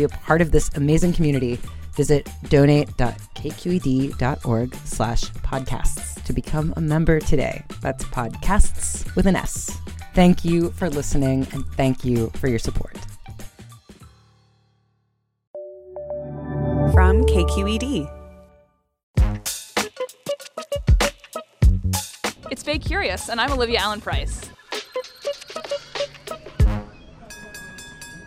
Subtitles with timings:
[0.00, 1.58] be a part of this amazing community,
[1.94, 7.62] visit donate.kqed.org slash podcasts to become a member today.
[7.82, 9.70] That's podcasts with an S.
[10.14, 12.96] Thank you for listening and thank you for your support.
[16.92, 18.10] From KQED.
[22.50, 24.50] It's Bay Curious, and I'm Olivia Allen Price.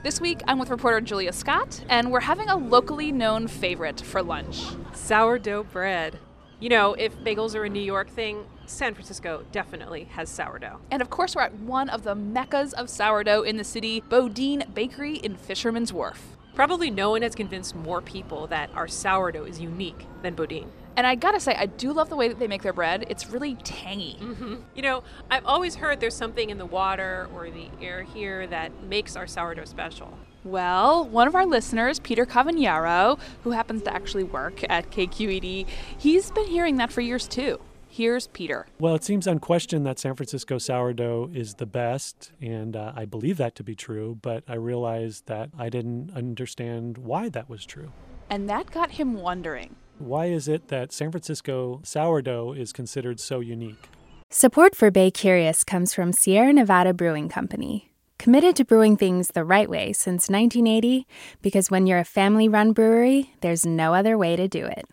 [0.00, 4.22] This week, I'm with reporter Julia Scott, and we're having a locally known favorite for
[4.22, 6.20] lunch sourdough bread.
[6.60, 10.78] You know, if bagels are a New York thing, San Francisco definitely has sourdough.
[10.92, 14.62] And of course, we're at one of the meccas of sourdough in the city, Boudin
[14.72, 16.36] Bakery in Fisherman's Wharf.
[16.54, 20.70] Probably no one has convinced more people that our sourdough is unique than Boudin.
[20.98, 23.06] And I gotta say, I do love the way that they make their bread.
[23.08, 24.18] It's really tangy.
[24.20, 24.56] Mm-hmm.
[24.74, 28.72] You know, I've always heard there's something in the water or the air here that
[28.82, 30.18] makes our sourdough special.
[30.42, 36.32] Well, one of our listeners, Peter Cavagnaro, who happens to actually work at KQED, he's
[36.32, 37.60] been hearing that for years too.
[37.86, 38.66] Here's Peter.
[38.80, 43.36] Well, it seems unquestioned that San Francisco sourdough is the best, and uh, I believe
[43.36, 47.92] that to be true, but I realized that I didn't understand why that was true.
[48.28, 53.40] And that got him wondering why is it that San Francisco sourdough is considered so
[53.40, 53.88] unique?
[54.30, 59.44] Support for Bay Curious comes from Sierra Nevada Brewing Company, committed to brewing things the
[59.44, 61.06] right way since 1980,
[61.40, 64.86] because when you're a family run brewery, there's no other way to do it.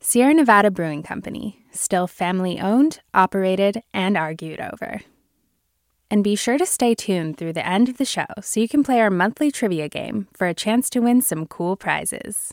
[0.00, 5.00] Sierra Nevada Brewing Company, still family owned, operated, and argued over.
[6.10, 8.84] And be sure to stay tuned through the end of the show so you can
[8.84, 12.52] play our monthly trivia game for a chance to win some cool prizes.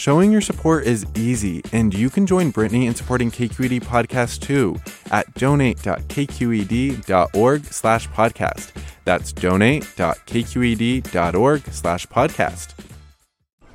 [0.00, 4.80] Showing your support is easy, and you can join Brittany in supporting KQED podcast too
[5.10, 8.72] at donate.kqed.org slash podcast.
[9.04, 12.74] That's donate.kqed.org slash podcast.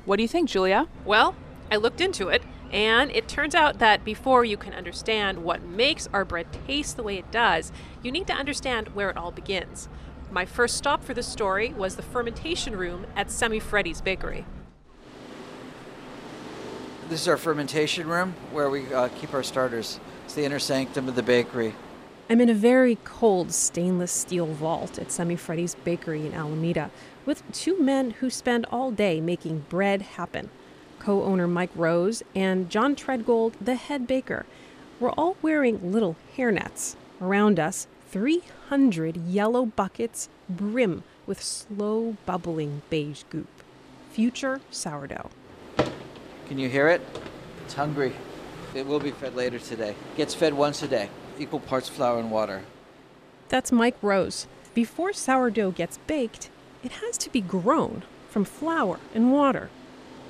[0.04, 0.88] What do you think, Julia?
[1.04, 1.36] Well,
[1.70, 6.08] I looked into it and it turns out that before you can understand what makes
[6.12, 7.70] our bread taste the way it does,
[8.02, 9.88] you need to understand where it all begins.
[10.32, 14.44] My first stop for this story was the fermentation room at Semifreddi's Bakery.
[17.08, 20.00] This is our fermentation room where we uh, keep our starters.
[20.24, 21.74] It's the inner sanctum of the bakery.
[22.28, 26.90] I'm in a very cold stainless steel vault at Semifreddi's Bakery in Alameda
[27.24, 30.50] with two men who spend all day making bread happen
[30.98, 34.44] co owner Mike Rose, and John Treadgold, the head baker.
[34.98, 36.96] We're all wearing little hairnets.
[37.20, 43.46] Around us, 300 yellow buckets brim with slow bubbling beige goop.
[44.10, 45.30] Future sourdough.
[46.48, 47.00] Can you hear it?
[47.64, 48.12] It's hungry.
[48.74, 49.94] It will be fed later today.
[50.16, 51.08] Gets fed once a day,
[51.38, 52.62] equal parts flour and water.
[53.48, 54.46] That's Mike Rose.
[54.74, 56.50] Before sourdough gets baked,
[56.82, 59.70] it has to be grown from flour and water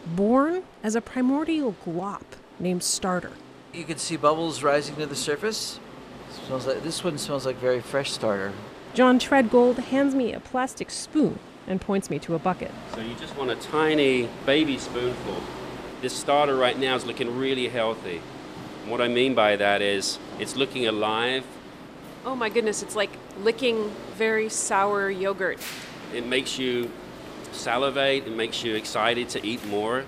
[0.06, 2.22] born as a primordial glop
[2.60, 3.32] named Starter.
[3.72, 5.80] You can see bubbles rising to the surface.
[6.46, 8.52] Smells like this one smells like very fresh starter.
[8.94, 12.70] John Treadgold hands me a plastic spoon and points me to a bucket.
[12.94, 15.42] So you just want a tiny baby spoonful.
[16.06, 18.22] This starter right now is looking really healthy.
[18.82, 21.44] And what I mean by that is it's looking alive.
[22.24, 23.10] Oh my goodness, it's like
[23.40, 25.58] licking very sour yogurt.
[26.14, 26.92] It makes you
[27.50, 30.04] salivate, it makes you excited to eat more.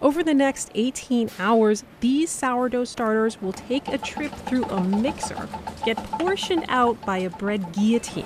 [0.00, 5.48] Over the next 18 hours, these sourdough starters will take a trip through a mixer,
[5.84, 8.24] get portioned out by a bread guillotine.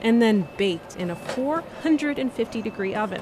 [0.00, 3.20] and then baked in a 450 degree oven.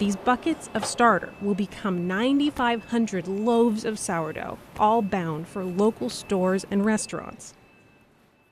[0.00, 6.64] These buckets of starter will become 9,500 loaves of sourdough, all bound for local stores
[6.70, 7.52] and restaurants.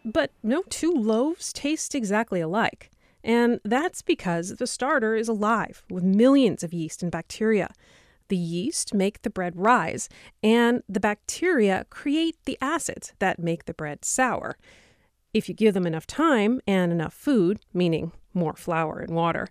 [0.04, 2.90] But no two loaves taste exactly alike.
[3.24, 7.72] And that's because the starter is alive with millions of yeast and bacteria.
[8.28, 10.10] The yeast make the bread rise,
[10.42, 14.58] and the bacteria create the acids that make the bread sour.
[15.32, 19.48] If you give them enough time and enough food, meaning more flour and water,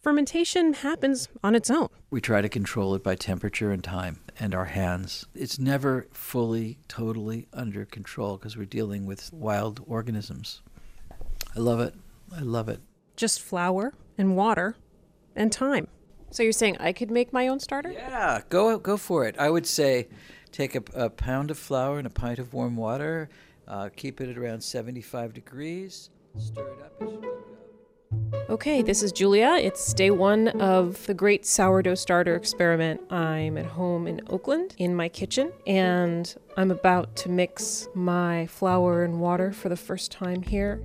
[0.00, 1.88] fermentation happens on its own.
[2.10, 5.26] We try to control it by temperature and time and our hands.
[5.34, 10.62] It's never fully, totally under control because we're dealing with wild organisms.
[11.54, 11.94] I love it.
[12.34, 12.80] I love it.
[13.16, 14.76] Just flour and water
[15.36, 15.88] and time.
[16.30, 17.90] So you're saying I could make my own starter?
[17.90, 19.34] Yeah, go go for it.
[19.38, 20.08] I would say
[20.52, 23.28] take a, a pound of flour and a pint of warm water,
[23.66, 27.02] uh, keep it at around 75 degrees, stir it up.
[28.32, 29.58] Okay, this is Julia.
[29.60, 33.00] It's day one of the Great Sourdough Starter Experiment.
[33.10, 39.02] I'm at home in Oakland in my kitchen, and I'm about to mix my flour
[39.02, 40.80] and water for the first time here.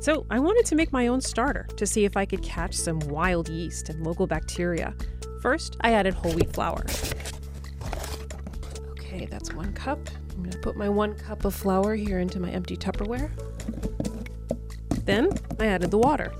[0.00, 3.00] So, I wanted to make my own starter to see if I could catch some
[3.00, 4.94] wild yeast and local bacteria.
[5.42, 6.86] First, I added whole wheat flour.
[8.92, 9.98] Okay, that's one cup.
[10.34, 13.30] I'm gonna put my one cup of flour here into my empty Tupperware.
[15.04, 16.32] Then I added the water.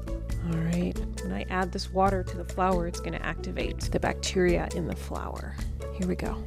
[0.51, 4.01] All right, when I add this water to the flour, it's going to activate the
[4.01, 5.55] bacteria in the flour.
[5.95, 6.43] Here we go.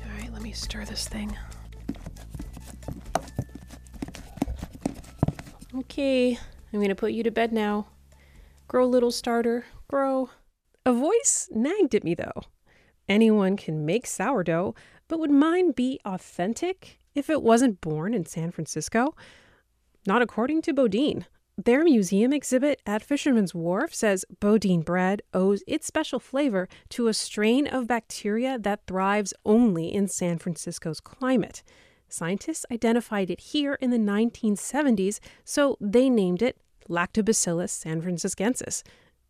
[0.00, 1.36] All right, let me stir this thing.
[5.74, 6.38] Okay,
[6.72, 7.88] I'm going to put you to bed now.
[8.68, 10.30] Grow, little starter, grow.
[10.84, 12.42] A voice nagged at me though.
[13.08, 14.76] Anyone can make sourdough,
[15.08, 19.14] but would mine be authentic if it wasn't born in San Francisco?
[20.06, 21.24] Not according to Boudin.
[21.56, 27.14] Their museum exhibit at Fisherman's Wharf says Boudin bread owes its special flavor to a
[27.14, 31.62] strain of bacteria that thrives only in San Francisco's climate.
[32.10, 36.58] Scientists identified it here in the 1970s, so they named it
[36.90, 38.82] Lactobacillus sanfranciscensis.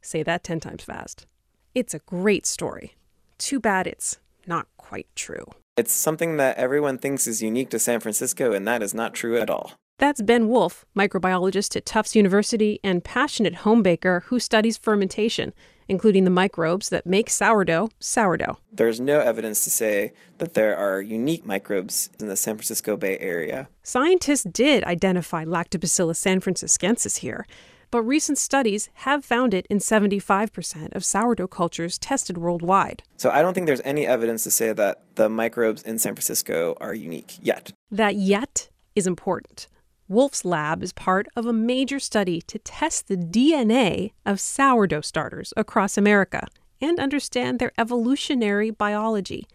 [0.02, 1.26] Say that 10 times fast.
[1.74, 2.96] It's a great story.
[3.38, 5.46] Too bad it's not quite true.
[5.76, 9.36] It's something that everyone thinks is unique to San Francisco, and that is not true
[9.36, 9.72] at all.
[9.98, 15.52] That's Ben Wolfe, microbiologist at Tufts University and passionate home baker who studies fermentation,
[15.86, 18.56] including the microbes that make sourdough sourdough.
[18.72, 23.18] There's no evidence to say that there are unique microbes in the San Francisco Bay
[23.18, 23.68] Area.
[23.82, 27.46] Scientists did identify Lactobacillus sanfranciscensis here,
[27.90, 33.02] but recent studies have found it in 75% of sourdough cultures tested worldwide.
[33.16, 36.76] So I don't think there's any evidence to say that the microbes in San Francisco
[36.80, 37.72] are unique yet.
[37.90, 39.68] That yet is important.
[40.08, 45.52] Wolfe's lab is part of a major study to test the DNA of sourdough starters
[45.56, 46.46] across America
[46.80, 49.46] and understand their evolutionary biology.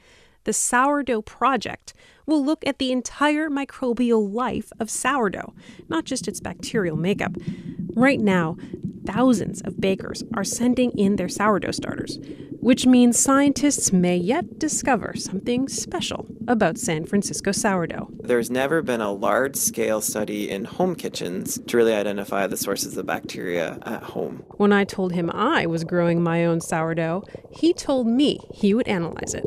[0.44, 1.94] The Sourdough Project
[2.26, 5.54] will look at the entire microbial life of sourdough,
[5.88, 7.36] not just its bacterial makeup.
[7.96, 8.58] Right now,
[9.06, 12.18] thousands of bakers are sending in their sourdough starters,
[12.60, 18.10] which means scientists may yet discover something special about San Francisco sourdough.
[18.20, 22.98] There's never been a large scale study in home kitchens to really identify the sources
[22.98, 24.44] of bacteria at home.
[24.58, 28.88] When I told him I was growing my own sourdough, he told me he would
[28.88, 29.46] analyze it.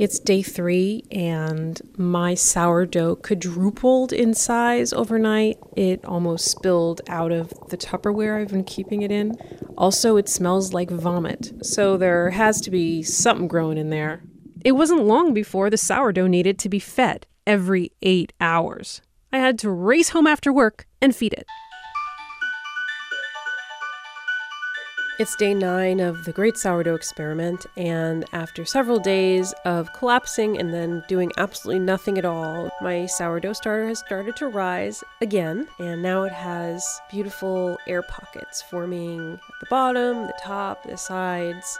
[0.00, 5.58] It's day three, and my sourdough quadrupled in size overnight.
[5.76, 9.36] It almost spilled out of the Tupperware I've been keeping it in.
[9.76, 14.22] Also, it smells like vomit, so there has to be something growing in there.
[14.64, 19.02] It wasn't long before the sourdough needed to be fed every eight hours.
[19.30, 21.44] I had to race home after work and feed it.
[25.20, 30.72] It's day nine of the Great Sourdough Experiment, and after several days of collapsing and
[30.72, 36.02] then doing absolutely nothing at all, my sourdough starter has started to rise again, and
[36.02, 41.78] now it has beautiful air pockets forming at the bottom, the top, the sides.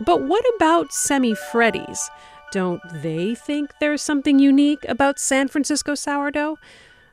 [0.00, 2.10] But what about Semifreddi's?
[2.50, 6.58] Don't they think there's something unique about San Francisco sourdough?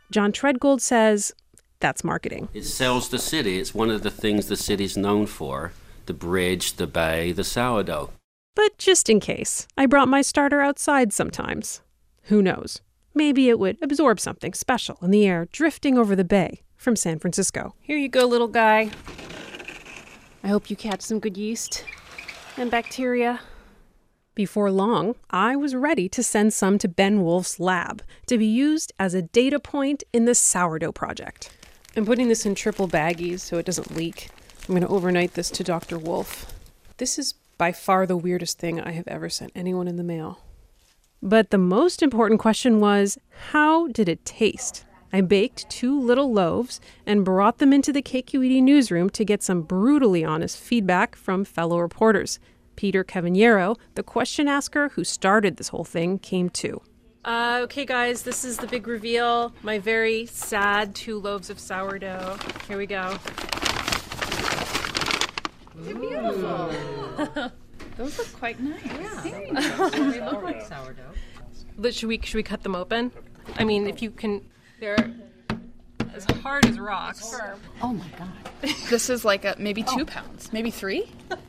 [0.09, 1.33] John Treadgold says
[1.79, 2.49] that's marketing.
[2.53, 3.59] It sells the city.
[3.59, 5.73] It's one of the things the city's known for
[6.05, 8.11] the bridge, the bay, the sourdough.
[8.55, 11.81] But just in case, I brought my starter outside sometimes.
[12.23, 12.81] Who knows?
[13.13, 17.19] Maybe it would absorb something special in the air drifting over the bay from San
[17.19, 17.73] Francisco.
[17.81, 18.91] Here you go, little guy.
[20.43, 21.83] I hope you catch some good yeast
[22.57, 23.41] and bacteria.
[24.35, 28.93] Before long, I was ready to send some to Ben Wolfe's lab to be used
[28.99, 31.56] as a data point in the sourdough project.
[31.97, 34.29] I'm putting this in triple baggies so it doesn't leak.
[34.61, 35.97] I'm going to overnight this to Dr.
[35.97, 36.45] Wolfe.
[36.97, 40.39] This is by far the weirdest thing I have ever sent anyone in the mail.
[41.23, 43.17] But the most important question was
[43.49, 44.85] how did it taste?
[45.11, 49.63] I baked two little loaves and brought them into the KQED newsroom to get some
[49.63, 52.39] brutally honest feedback from fellow reporters.
[52.75, 56.79] Peter Cavagnaro, the question asker who started this whole thing, came too.
[57.27, 59.51] Uh, okay, guys, this is the big reveal.
[59.61, 62.37] My very sad two loaves of sourdough.
[62.69, 63.17] Here we go.
[65.75, 67.51] They're beautiful.
[67.97, 68.79] Those look quite nice.
[68.85, 69.21] Yeah.
[69.23, 69.91] Very nice.
[69.91, 71.11] they look like sourdough.
[71.77, 73.11] But should we should we cut them open?
[73.57, 74.41] I mean, if you can,
[74.79, 75.13] they're
[76.15, 77.37] as hard as rocks.
[77.81, 78.29] Oh my god.
[78.89, 81.11] This is like a maybe two pounds, maybe three.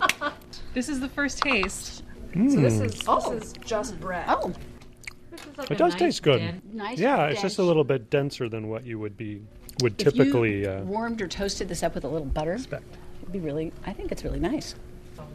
[0.74, 2.04] This is the first taste.
[2.32, 2.50] Mm.
[2.52, 3.32] So this is Oh.
[3.32, 4.26] is just bread.
[4.28, 4.52] Oh.
[5.70, 6.38] It does taste good.
[6.38, 9.42] den- nice yeah, it's just a little bit denser than what you would be
[9.82, 10.62] would If typically.
[10.62, 13.72] you Uh, warmed or toasted this up with a little butter, it'd be really.
[13.86, 14.74] I think it's really nice.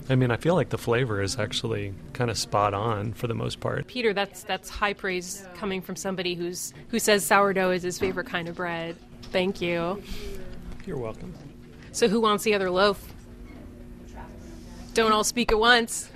[0.10, 3.34] I mean, I feel like the flavor is actually kind of spot on for the
[3.36, 3.88] most part.
[3.88, 8.28] Peter, that's that's high praise coming from somebody who's who says sourdough is his favorite
[8.28, 8.96] kind of bread.
[9.32, 10.02] Thank you.
[10.86, 11.34] You're welcome.
[11.94, 13.14] So who wants the other loaf?
[14.94, 16.10] Don't all speak at once.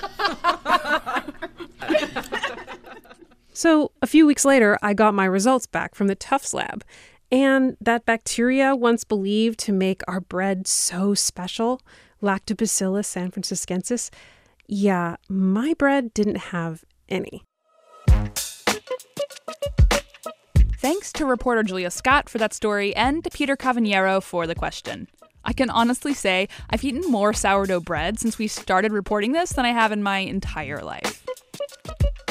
[3.60, 6.82] so, a few weeks later, I got my results back from the Tufts lab.
[7.30, 11.82] And that bacteria once believed to make our bread so special,
[12.22, 14.08] Lactobacillus sanfranciscensis,
[14.66, 17.44] yeah, my bread didn't have any.
[20.78, 25.06] Thanks to reporter Julia Scott for that story and to Peter Cavagnaro for the question.
[25.44, 29.66] I can honestly say I've eaten more sourdough bread since we started reporting this than
[29.66, 31.26] I have in my entire life.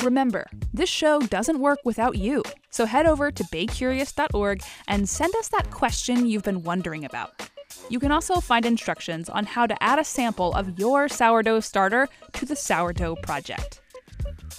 [0.03, 2.43] Remember, this show doesn't work without you.
[2.69, 7.49] So head over to baycurious.org and send us that question you've been wondering about.
[7.89, 12.07] You can also find instructions on how to add a sample of your sourdough starter
[12.33, 13.81] to the Sourdough Project.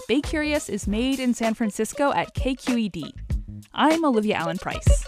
[0.07, 3.11] Bay Curious is made in San Francisco at KQED.
[3.73, 5.07] I'm Olivia Allen Price.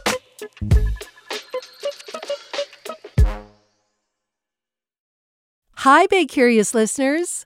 [5.76, 7.46] Hi, Bay Curious listeners.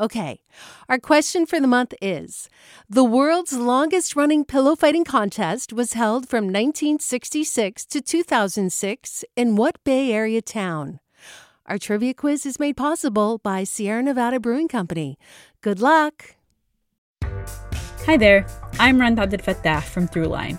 [0.00, 0.40] Okay,
[0.88, 2.48] our question for the month is
[2.88, 9.76] The world's longest running pillow fighting contest was held from 1966 to 2006 in what
[9.84, 11.00] Bay Area town?
[11.66, 15.18] Our trivia quiz is made possible by Sierra Nevada Brewing Company.
[15.60, 16.36] Good luck!
[18.06, 18.46] Hi there,
[18.78, 20.58] I'm Rund Abdelfatah from Throughline.